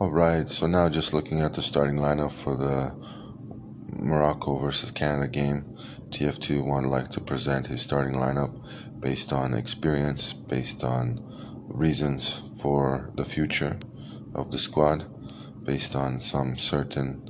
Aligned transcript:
All 0.00 0.12
right, 0.12 0.48
so 0.48 0.68
now 0.68 0.88
just 0.88 1.12
looking 1.12 1.40
at 1.40 1.54
the 1.54 1.60
starting 1.60 1.96
lineup 1.96 2.30
for 2.30 2.54
the 2.54 2.94
Morocco 3.98 4.56
versus 4.56 4.92
Canada 4.92 5.26
game, 5.26 5.76
TF2 6.10 6.64
would 6.64 6.88
like 6.88 7.08
to 7.10 7.20
present 7.20 7.66
his 7.66 7.82
starting 7.82 8.14
lineup 8.14 8.54
based 9.00 9.32
on 9.32 9.54
experience, 9.54 10.32
based 10.32 10.84
on 10.84 11.20
reasons 11.66 12.42
for 12.62 13.10
the 13.16 13.24
future 13.24 13.76
of 14.36 14.52
the 14.52 14.58
squad, 14.58 15.04
based 15.64 15.96
on 15.96 16.20
some 16.20 16.56
certain 16.56 17.20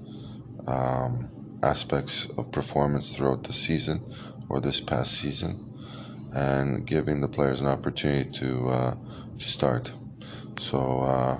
um, 0.66 1.30
aspects 1.62 2.29
of 2.37 2.53
performance 2.53 3.16
throughout 3.16 3.45
the 3.45 3.55
season 3.55 4.05
or 4.50 4.61
this 4.61 4.79
past 4.79 5.12
season, 5.12 5.73
and 6.37 6.87
giving 6.87 7.23
the 7.23 7.29
players 7.29 7.62
an 7.62 7.66
opportunity 7.66 8.30
to 8.30 8.69
uh, 8.69 8.95
to 9.39 9.48
start. 9.48 9.91
So. 10.59 11.00
Uh, 11.00 11.39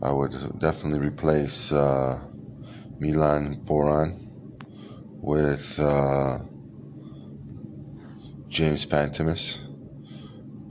I 0.00 0.12
would 0.12 0.60
definitely 0.60 1.00
replace 1.00 1.72
uh, 1.72 2.20
Milan 3.00 3.62
Borjan 3.64 4.16
with 5.20 5.78
uh, 5.82 6.38
James 8.48 8.86
Pantemis, 8.86 9.66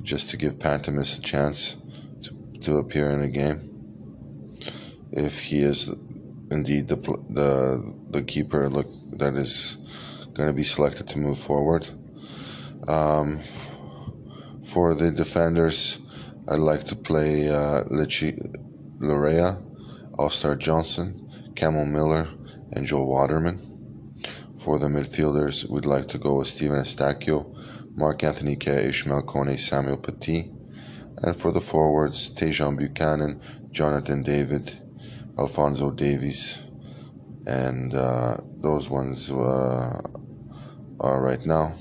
just 0.02 0.30
to 0.30 0.38
give 0.38 0.58
Pantemis 0.58 1.20
a 1.20 1.22
chance 1.22 1.76
to, 2.22 2.60
to 2.62 2.78
appear 2.78 3.10
in 3.12 3.22
a 3.22 3.28
game. 3.28 4.56
If 5.12 5.42
he 5.42 5.62
is 5.62 5.94
indeed 6.50 6.88
the 6.88 6.96
the 7.30 7.94
the 8.12 8.24
keeper 8.24 8.70
look 8.70 8.88
that 9.18 9.34
is 9.34 9.78
going 10.34 10.48
to 10.48 10.54
be 10.54 10.64
selected 10.64 11.08
to 11.10 11.20
move 11.20 11.38
forward. 11.38 11.90
Um, 12.88 13.40
for 14.64 14.94
the 14.96 15.12
defenders, 15.12 16.00
I'd 16.48 16.60
like 16.60 16.86
to 16.86 16.96
play 16.96 17.50
uh, 17.50 17.84
Lichi 17.86 18.38
Laryea, 19.00 19.62
All 20.18 20.30
Star 20.30 20.56
Johnson, 20.56 21.54
Kamal 21.56 21.86
Miller, 21.86 22.28
and 22.72 22.86
Joel 22.86 23.08
Waterman. 23.08 23.60
For 24.58 24.80
the 24.80 24.88
midfielders, 24.88 25.70
we'd 25.70 25.86
like 25.86 26.08
to 26.10 26.18
go 26.18 26.38
with 26.40 26.48
Stephen 26.48 26.80
Eustáquio, 26.80 27.56
Mark 27.96 28.24
Anthony 28.24 28.56
Kaye, 28.56 28.88
Ishmael 28.88 29.24
Kone, 29.24 29.58
Samuel 29.58 29.98
Piette. 29.98 30.52
And 31.24 31.36
for 31.36 31.52
the 31.52 31.62
forwards, 31.62 32.34
Tajon 32.34 32.78
Buchanan, 32.78 33.42
Jonathan 33.72 34.24
David, 34.24 34.80
Alphonso 35.38 35.92
Davies. 35.92 36.70
And 37.46 37.94
uh, 37.94 38.38
those 38.62 38.90
ones 38.90 39.32
uh, 39.32 40.00
are 41.00 41.22
right 41.22 41.44
now. 41.46 41.74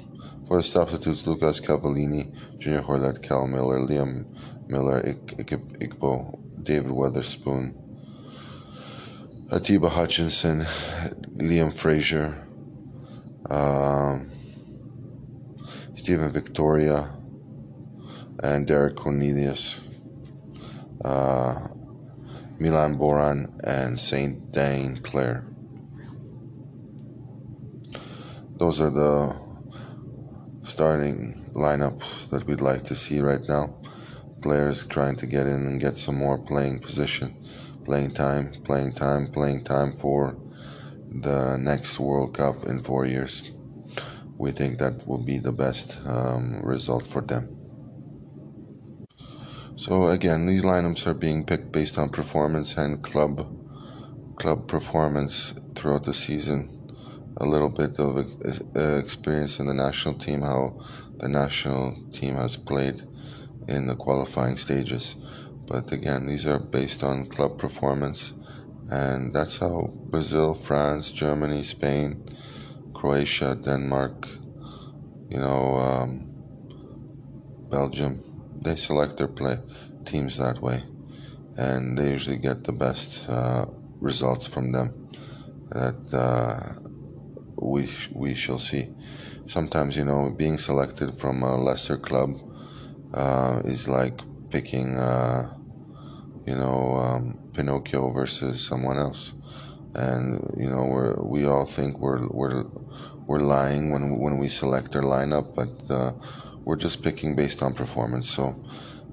For 0.46 0.58
the 0.58 0.62
substitutes, 0.62 1.26
Lucas 1.26 1.60
Cavallini, 1.60 2.32
Junior 2.58 2.82
Hoilett, 2.82 3.22
Cal 3.22 3.46
Miller, 3.46 3.80
Liam 3.80 4.24
Millar, 4.68 5.00
Ik- 5.04 5.34
Ik- 5.38 5.96
David 6.62 6.90
Wotherspoon, 6.90 7.74
Atiba 9.52 9.88
Hutchinson, 9.88 10.60
Liam 11.36 11.72
Fraser, 11.72 12.46
um, 13.50 14.30
Stephen 15.94 16.30
Victoria, 16.30 17.12
and 18.42 18.66
Derek 18.66 18.96
Cornelius, 18.96 19.86
uh, 21.04 21.68
Milan 22.58 22.98
Borjan, 22.98 23.52
and 23.64 23.98
Saint 23.98 24.52
Dane 24.52 24.96
Claire. 24.98 25.44
Those 28.56 28.80
are 28.80 28.90
the 28.90 29.36
starting 30.62 31.50
lineups 31.54 32.30
that 32.30 32.46
we'd 32.46 32.60
like 32.60 32.84
to 32.84 32.94
see 32.94 33.20
right 33.20 33.42
now 33.48 33.74
players 34.46 34.86
trying 34.86 35.16
to 35.16 35.26
get 35.26 35.44
in 35.44 35.66
and 35.66 35.80
get 35.80 35.96
some 35.96 36.16
more 36.16 36.38
playing 36.38 36.78
position, 36.78 37.36
playing 37.84 38.14
time, 38.14 38.52
playing 38.62 38.92
time, 38.92 39.26
playing 39.26 39.64
time 39.64 39.92
for 39.92 40.36
the 41.10 41.56
next 41.56 41.98
World 41.98 42.32
Cup 42.34 42.64
in 42.66 42.78
four 42.78 43.06
years. 43.06 43.50
We 44.38 44.52
think 44.52 44.78
that 44.78 45.04
will 45.04 45.24
be 45.32 45.38
the 45.38 45.50
best 45.50 46.00
um, 46.06 46.60
result 46.62 47.04
for 47.04 47.22
them. 47.22 47.44
So 49.74 50.10
again, 50.10 50.46
these 50.46 50.64
lineups 50.64 51.08
are 51.08 51.14
being 51.14 51.44
picked 51.44 51.72
based 51.72 51.98
on 51.98 52.10
performance 52.10 52.76
and 52.76 53.02
club 53.02 53.34
club 54.36 54.68
performance 54.68 55.58
throughout 55.74 56.04
the 56.04 56.14
season. 56.14 56.58
A 57.38 57.44
little 57.44 57.72
bit 57.82 57.98
of 57.98 58.16
experience 59.02 59.58
in 59.58 59.66
the 59.66 59.74
national 59.74 60.14
team, 60.14 60.42
how 60.42 60.78
the 61.16 61.28
national 61.28 61.96
team 62.12 62.36
has 62.36 62.56
played 62.56 63.02
in 63.68 63.86
the 63.86 63.96
qualifying 63.96 64.56
stages. 64.56 65.16
But 65.66 65.92
again, 65.92 66.26
these 66.26 66.46
are 66.46 66.58
based 66.58 67.02
on 67.02 67.26
club 67.26 67.58
performance, 67.58 68.34
and 68.90 69.34
that's 69.34 69.58
how 69.58 69.90
Brazil, 70.10 70.54
France, 70.54 71.10
Germany, 71.12 71.62
Spain, 71.64 72.24
Croatia, 72.94 73.56
Denmark, 73.56 74.26
you 75.28 75.38
know, 75.38 75.76
um, 75.76 76.26
Belgium, 77.68 78.22
they 78.62 78.76
select 78.76 79.16
their 79.16 79.28
play 79.28 79.58
teams 80.04 80.38
that 80.38 80.60
way, 80.60 80.82
and 81.58 81.98
they 81.98 82.10
usually 82.10 82.38
get 82.38 82.64
the 82.64 82.72
best 82.72 83.28
uh, 83.28 83.66
results 84.00 84.46
from 84.46 84.72
them. 84.72 85.08
That 85.70 86.14
uh, 86.14 86.90
we 87.60 87.88
we 88.14 88.34
shall 88.34 88.58
see. 88.58 88.88
Sometimes 89.46 89.96
you 89.96 90.04
know 90.04 90.30
being 90.30 90.58
selected 90.58 91.12
from 91.14 91.42
a 91.42 91.56
lesser 91.56 91.96
club 91.96 92.45
uh, 93.14 93.62
is 93.64 93.88
like 93.88 94.20
picking, 94.50 94.96
uh, 94.96 95.52
you 96.46 96.54
know, 96.54 96.96
um, 96.96 97.38
Pinocchio 97.54 98.10
versus 98.10 98.64
someone 98.66 98.98
else, 98.98 99.34
and 99.94 100.40
you 100.56 100.68
know 100.68 100.84
we 100.84 101.40
we 101.40 101.46
all 101.46 101.64
think 101.64 101.98
we're 101.98 102.26
we're 102.28 102.64
we're 103.26 103.40
lying 103.40 103.90
when 103.90 104.18
when 104.18 104.38
we 104.38 104.48
select 104.48 104.94
our 104.96 105.02
lineup, 105.02 105.54
but 105.54 105.70
uh, 105.90 106.12
we're 106.64 106.76
just 106.76 107.02
picking 107.02 107.34
based 107.34 107.62
on 107.62 107.74
performance. 107.74 108.28
So 108.28 108.54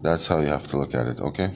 that's 0.01 0.27
how 0.27 0.39
you 0.39 0.47
have 0.47 0.67
to 0.69 0.77
look 0.77 0.93
at 0.93 1.07
it. 1.07 1.19
Okay. 1.19 1.49